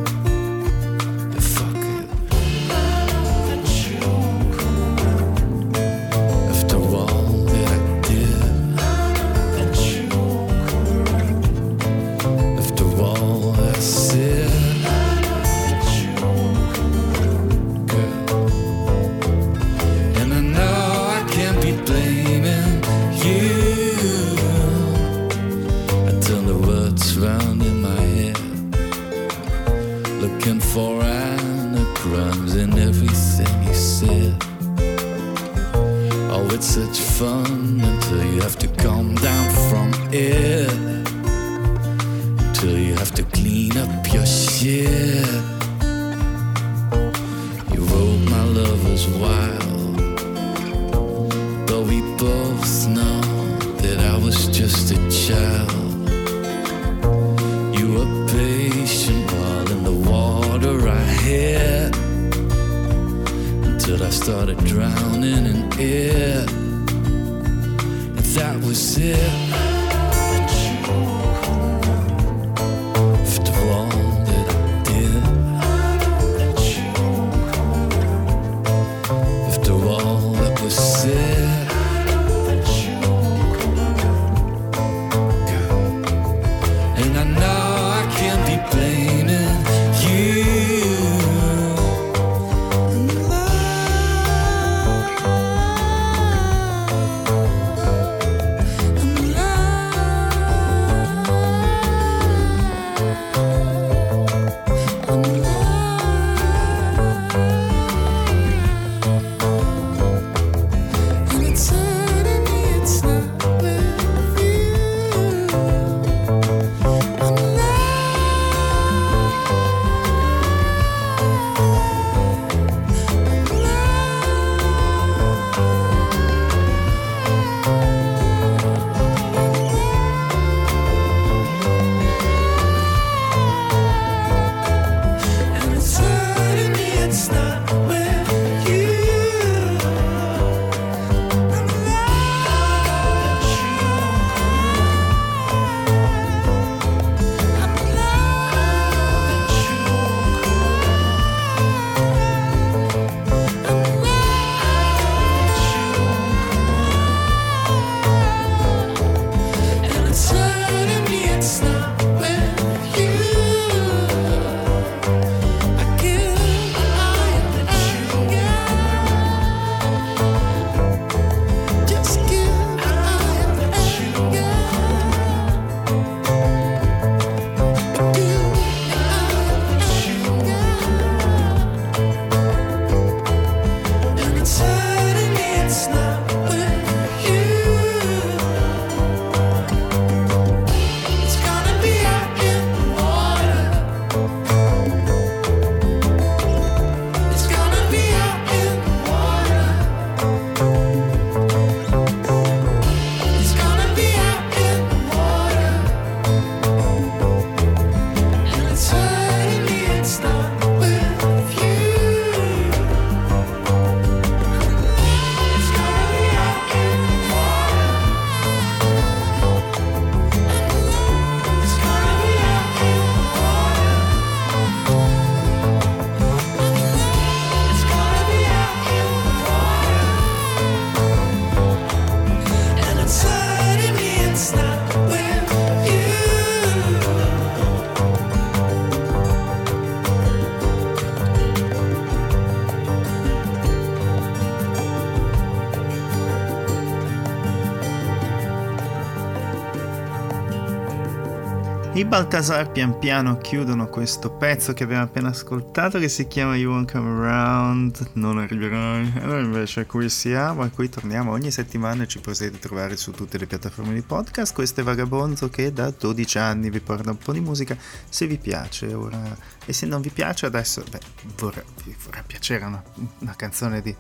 Baltasar 252.21 252.71
pian 252.71 252.99
piano 252.99 253.39
chiudono 253.39 253.89
questo 253.89 254.31
pezzo 254.31 254.75
che 254.75 254.85
abbiamo 254.85 255.05
appena 255.05 255.31
ascoltato 255.31 255.99
che 255.99 256.11
si 256.11 256.27
chiama 256.27 256.55
You 256.55 256.75
Won't 256.75 256.93
Come 256.93 257.09
Around, 257.09 258.11
non 258.13 258.37
arriverai. 258.37 259.11
Noi 259.23 259.43
invece 259.43 259.87
qui 259.87 260.11
siamo 260.11 260.67
e 260.67 260.71
qui 260.71 260.91
torniamo 260.91 261.31
ogni 261.31 261.51
settimana 261.51 262.03
e 262.03 262.07
ci 262.07 262.21
potete 262.21 262.59
trovare 262.59 262.99
su 262.99 263.13
tutte 263.13 263.39
le 263.39 263.47
piattaforme 263.47 263.95
di 263.95 264.03
podcast. 264.03 264.53
Questo 264.53 264.83
è 264.83 264.85
Vagabonzo 264.85 265.49
che 265.49 265.73
da 265.73 265.91
12 265.91 266.37
anni 266.37 266.69
vi 266.69 266.81
porta 266.81 267.09
un 267.09 267.17
po' 267.17 267.33
di 267.33 267.41
musica. 267.41 267.75
Se 268.07 268.27
vi 268.27 268.37
piace 268.37 268.93
ora 268.93 269.35
e 269.65 269.73
se 269.73 269.87
non 269.87 270.03
vi 270.03 270.11
piace 270.11 270.45
adesso, 270.45 270.85
beh, 270.91 271.01
vorrà, 271.39 271.65
vi 271.85 271.97
vorrà 272.05 272.23
piacere 272.27 272.67
una, 272.67 272.83
una 273.21 273.35
canzone 273.35 273.81
di, 273.81 273.97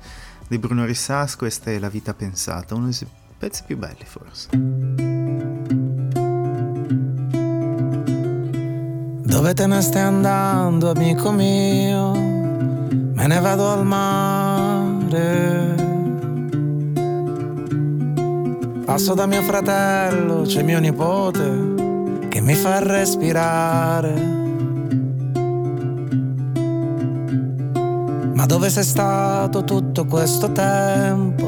di 0.46 0.58
Bruno 0.58 0.84
Rissas, 0.84 1.36
questa 1.36 1.70
è 1.70 1.78
La 1.78 1.88
vita 1.88 2.12
pensata, 2.12 2.74
uno 2.74 2.90
dei 2.90 3.08
pezzi 3.38 3.62
più 3.66 3.78
belli 3.78 4.04
forse. 4.04 5.09
Dove 9.30 9.54
te 9.54 9.66
ne 9.68 9.80
stai 9.80 10.02
andando, 10.02 10.90
amico 10.90 11.30
mio? 11.30 12.10
Me 12.10 13.26
ne 13.28 13.38
vado 13.38 13.68
al 13.70 13.86
mare. 13.86 15.74
Passo 18.84 19.14
da 19.14 19.26
mio 19.26 19.40
fratello, 19.42 20.42
c'è 20.42 20.64
mio 20.64 20.80
nipote 20.80 22.28
che 22.28 22.40
mi 22.40 22.54
fa 22.54 22.80
respirare. 22.80 24.14
Ma 28.34 28.46
dove 28.46 28.68
sei 28.68 28.82
stato 28.82 29.62
tutto 29.62 30.06
questo 30.06 30.50
tempo? 30.50 31.46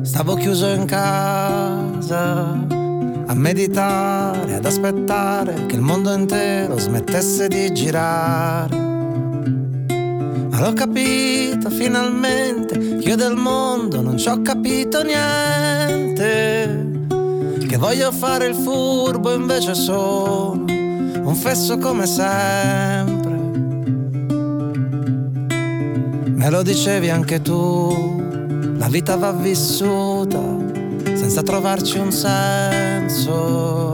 Stavo 0.00 0.36
chiuso 0.36 0.68
in 0.68 0.86
casa 0.86 2.73
meditare, 3.44 4.54
ad 4.54 4.64
aspettare 4.64 5.66
che 5.66 5.74
il 5.74 5.82
mondo 5.82 6.10
intero 6.14 6.78
smettesse 6.78 7.46
di 7.46 7.74
girare. 7.74 8.74
Ma 10.48 10.60
l'ho 10.60 10.72
capito 10.72 11.68
finalmente, 11.68 12.78
io 12.78 13.16
del 13.16 13.36
mondo 13.36 14.00
non 14.00 14.16
ci 14.16 14.28
ho 14.28 14.40
capito 14.40 15.02
niente. 15.02 16.22
Che 17.68 17.76
voglio 17.76 18.10
fare 18.12 18.46
il 18.46 18.54
furbo 18.54 19.34
invece 19.34 19.74
sono 19.74 20.64
un 20.66 21.34
fesso 21.34 21.76
come 21.76 22.06
sempre. 22.06 23.32
Me 26.30 26.48
lo 26.48 26.62
dicevi 26.62 27.10
anche 27.10 27.42
tu, 27.42 28.22
la 28.78 28.88
vita 28.88 29.16
va 29.16 29.32
vissuta 29.32 30.43
senza 31.24 31.42
trovarci 31.42 31.98
un 31.98 32.12
senso. 32.12 33.92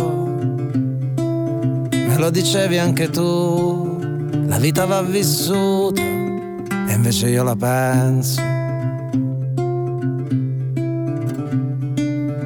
Me 1.92 2.16
lo 2.18 2.28
dicevi 2.28 2.76
anche 2.76 3.08
tu, 3.08 4.00
la 4.48 4.58
vita 4.58 4.84
va 4.84 5.00
vissuta 5.00 6.02
e 6.02 6.92
invece 6.92 7.28
io 7.28 7.44
la 7.44 7.54
penso. 7.54 8.42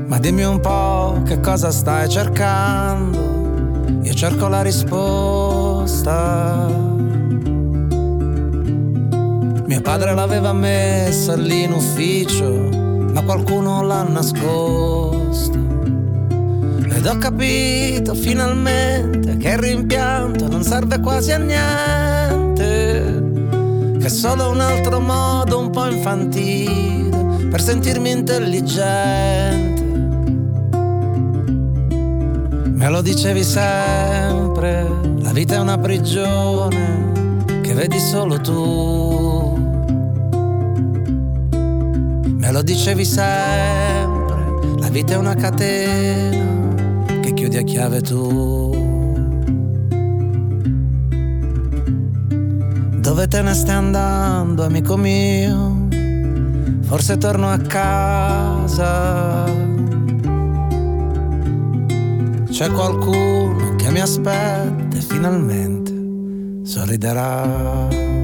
Ma 0.06 0.18
dimmi 0.18 0.44
un 0.44 0.60
po' 0.60 1.22
che 1.24 1.40
cosa 1.40 1.70
stai 1.70 2.06
cercando, 2.10 3.98
io 4.02 4.12
cerco 4.12 4.48
la 4.48 4.60
risposta. 4.60 6.66
Mio 9.64 9.80
padre 9.80 10.14
l'aveva 10.14 10.52
messa 10.52 11.36
lì 11.36 11.62
in 11.62 11.72
ufficio 11.72 12.83
ma 13.14 13.22
qualcuno 13.22 13.82
l'ha 13.82 14.02
nascosta. 14.02 15.56
Ed 16.88 17.06
ho 17.06 17.16
capito 17.18 18.12
finalmente 18.14 19.36
che 19.36 19.50
il 19.50 19.58
rimpianto 19.58 20.48
non 20.48 20.64
serve 20.64 20.98
quasi 20.98 21.30
a 21.30 21.38
niente, 21.38 23.22
che 24.00 24.04
è 24.04 24.08
solo 24.08 24.50
un 24.50 24.58
altro 24.60 24.98
modo 24.98 25.60
un 25.60 25.70
po' 25.70 25.86
infantile 25.86 27.46
per 27.48 27.62
sentirmi 27.62 28.10
intelligente. 28.10 29.82
Me 32.64 32.88
lo 32.88 33.00
dicevi 33.00 33.44
sempre, 33.44 34.88
la 35.20 35.30
vita 35.30 35.54
è 35.54 35.58
una 35.58 35.78
prigione 35.78 37.12
che 37.62 37.74
vedi 37.74 38.00
solo 38.00 38.40
tu. 38.40 39.33
Me 42.44 42.52
lo 42.52 42.60
dicevi 42.60 43.06
sempre, 43.06 44.36
la 44.78 44.90
vita 44.90 45.14
è 45.14 45.16
una 45.16 45.34
catena 45.34 47.14
che 47.22 47.32
chiudi 47.32 47.56
a 47.56 47.62
chiave 47.62 48.02
tu. 48.02 48.70
Dove 53.00 53.28
te 53.28 53.40
ne 53.40 53.54
stai 53.54 53.76
andando, 53.76 54.62
amico 54.62 54.98
mio? 54.98 55.88
Forse 56.82 57.16
torno 57.16 57.48
a 57.48 57.56
casa. 57.56 59.44
C'è 62.50 62.70
qualcuno 62.72 63.74
che 63.76 63.90
mi 63.90 64.00
aspetta 64.00 64.96
e 64.98 65.00
finalmente 65.00 65.92
sorriderà. 66.66 68.23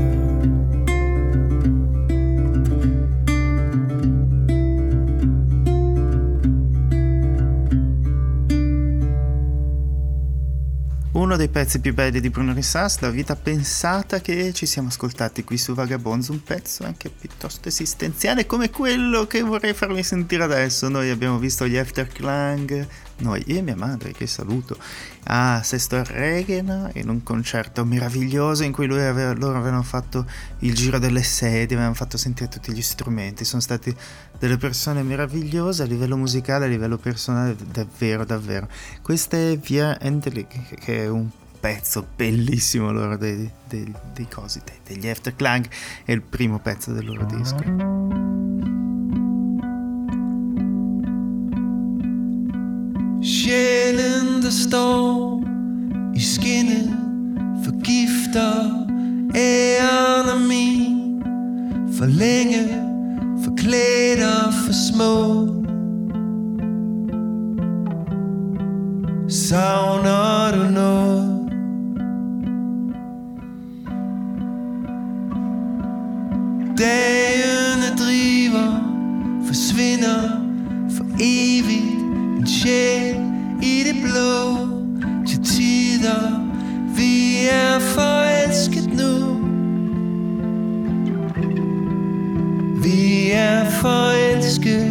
Uno 11.21 11.37
dei 11.37 11.51
pezzi 11.51 11.81
più 11.81 11.93
belli 11.93 12.19
di 12.19 12.31
Bruno 12.31 12.55
Rissas, 12.55 13.01
La 13.01 13.11
vita 13.11 13.37
pensata 13.37 14.23
che 14.23 14.55
ci 14.55 14.65
siamo 14.65 14.89
ascoltati 14.89 15.45
qui 15.45 15.59
su 15.59 15.75
Vagabonds, 15.75 16.29
un 16.29 16.43
pezzo 16.43 16.85
anche 16.85 17.11
piuttosto 17.11 17.69
esistenziale 17.69 18.47
come 18.47 18.71
quello 18.71 19.27
che 19.27 19.43
vorrei 19.43 19.75
farvi 19.75 20.03
sentire 20.03 20.45
adesso. 20.45 20.89
Noi 20.89 21.11
abbiamo 21.11 21.39
visto 21.39 21.67
gli 21.67 21.77
Afterclang, 21.77 22.87
noi, 23.21 23.43
io 23.47 23.59
e 23.59 23.63
mia 23.63 23.77
madre, 23.77 24.13
che 24.13 24.27
saluto, 24.27 24.77
a 25.25 25.63
Sesto 25.63 26.03
Regena 26.05 26.91
in 26.95 27.09
un 27.09 27.23
concerto 27.23 27.85
meraviglioso 27.85 28.63
in 28.65 28.73
cui 28.73 28.87
aveva, 28.87 29.33
loro 29.33 29.59
avevano 29.59 29.83
fatto 29.83 30.27
il 30.61 30.75
giro 30.75 30.99
delle 30.99 31.23
sedie, 31.23 31.77
avevano 31.77 31.95
fatto 31.95 32.17
sentire 32.17 32.49
tutti 32.49 32.73
gli 32.73 32.83
strumenti, 32.83 33.45
sono 33.45 33.61
stati 33.61 33.95
delle 34.39 34.57
persone 34.57 35.03
meravigliose 35.03 35.83
a 35.83 35.87
livello 35.87 36.17
musicale, 36.17 36.65
a 36.65 36.69
livello 36.69 36.97
personale, 36.97 37.57
davvero, 37.71 38.25
davvero. 38.25 38.69
Questa 39.03 39.37
è 39.37 39.59
Via 39.59 40.01
Endelig, 40.01 40.75
che 40.75 41.05
è 41.05 41.09
un 41.09 41.29
pezzo 41.61 42.07
bellissimo 42.17 42.91
loro 42.91 43.17
dei, 43.17 43.49
dei, 43.69 43.93
dei 44.15 44.29
cosi, 44.29 44.61
degli 44.85 45.07
Afterclang, 45.07 45.69
è 46.05 46.13
il 46.13 46.23
primo 46.23 46.59
pezzo 46.59 46.93
del 46.93 47.05
loro 47.05 47.25
disco. 47.27 48.40
Sjælen 53.23 54.43
der 54.43 54.51
står 54.51 55.43
i 56.17 56.21
skinnet 56.21 56.97
Forgifter 57.65 58.81
æren 59.35 60.29
af 60.29 60.41
min. 60.49 61.23
For 61.99 62.07
længe, 62.07 62.69
forklædt 63.45 64.21
og 64.23 64.55
for 64.55 64.73
små. 64.73 65.47
Savner 69.29 70.57
du 70.57 70.71
noget? 70.73 71.51
Dagene 76.79 77.97
driver, 77.99 78.69
forsvinder 79.47 80.21
for 80.97 81.05
evigt 81.21 82.00
sjæl 82.51 83.17
i 83.63 83.83
det 83.87 84.03
blå. 84.03 84.69
Til 85.27 85.45
tider 85.45 86.47
Vi 86.97 87.47
er 87.51 87.79
forelsket 87.79 88.87
nu. 88.87 89.37
Vi 92.83 93.31
er 93.31 93.71
forelsket. 93.71 94.90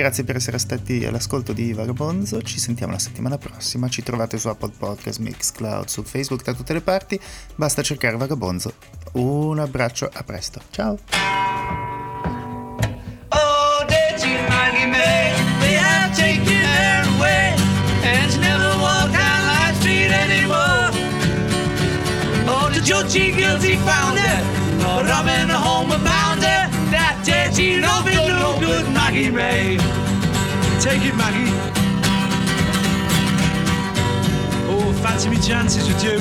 Grazie 0.00 0.24
per 0.24 0.36
essere 0.36 0.56
stati 0.56 1.04
all'ascolto 1.04 1.52
di 1.52 1.74
Vagabonzo, 1.74 2.40
ci 2.40 2.58
sentiamo 2.58 2.90
la 2.90 2.98
settimana 2.98 3.36
prossima, 3.36 3.86
ci 3.90 4.02
trovate 4.02 4.38
su 4.38 4.48
Apple 4.48 4.72
Podcast, 4.78 5.18
Mixcloud, 5.18 5.88
su 5.88 6.02
Facebook, 6.04 6.42
da 6.42 6.54
tutte 6.54 6.72
le 6.72 6.80
parti, 6.80 7.20
basta 7.54 7.82
cercare 7.82 8.16
Vagabonzo. 8.16 8.72
Un 9.12 9.58
abbraccio, 9.58 10.08
a 10.10 10.22
presto, 10.22 10.62
ciao! 10.70 10.96
Oh. 13.28 13.84
Oh, 22.52 23.10
guilty 23.12 23.76
found 23.76 24.18
her, 24.18 24.78
but 24.78 25.10
I'm 25.10 25.28
in 25.28 25.48
the 25.48 25.54
home 25.54 25.92
and 25.92 26.02
bound 26.02 26.42
her. 26.42 26.79
That 26.90 27.22
dirty, 27.22 27.78
good, 27.78 28.34
no 28.34 28.58
good 28.58 28.86
Maggie 28.90 29.30
May. 29.30 29.78
Take 30.82 31.06
it, 31.06 31.14
Maggie. 31.14 31.46
Oh, 34.66 34.92
fancy 35.02 35.28
me 35.30 35.38
chances 35.38 35.86
with 35.86 36.02
you. 36.02 36.18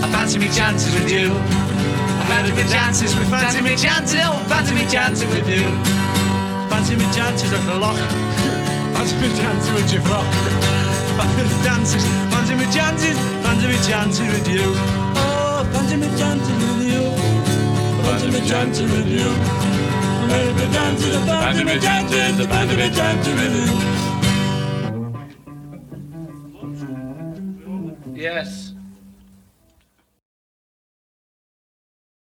I 0.00 0.08
fancy 0.08 0.38
me 0.38 0.48
chances 0.48 0.94
with 0.94 1.10
you. 1.12 1.28
I 1.28 2.24
fancy 2.24 2.52
me 2.56 2.64
chances 2.72 3.14
with 3.16 3.28
fancy 3.28 3.60
me 3.60 3.76
chances. 3.76 4.20
Oh, 4.24 4.40
fancy 4.48 4.74
me 4.74 4.88
chances 4.88 5.28
with 5.28 5.48
you. 5.48 5.68
Fancy 6.72 6.96
me 6.96 7.04
chances 7.12 7.52
at 7.52 7.64
the 7.66 7.76
lock. 7.76 8.00
Fancy 8.96 9.16
me 9.20 9.28
chances 9.36 9.70
with 9.76 9.92
your 9.92 10.02
frock. 10.08 10.24
Fancy 11.20 11.42
me 11.42 11.62
dances. 11.64 12.04
Fancy 12.32 12.54
me 12.54 12.64
chances. 12.72 13.16
Fancy 13.44 13.66
me 13.68 13.78
chances 13.84 14.26
with 14.32 14.48
you. 14.48 14.64
Oh, 15.20 15.68
fancy 15.72 15.96
me 15.96 16.08
chances 16.16 16.56
with 16.64 16.80
you. 16.80 16.85
Fancy 18.06 18.30
me 18.30 18.40
chances 18.48 18.90
with 18.90 19.08
you. 19.08 19.30
Fancy 20.30 20.52
me 20.54 20.66
chances. 20.72 21.16
Fancy 21.26 21.64
me 21.64 21.78
chances. 21.80 22.46
Fancy 22.46 22.76
me 22.76 22.90
chances 22.94 23.34
with 23.34 23.54
you. 23.58 23.66
Yes. 28.14 28.65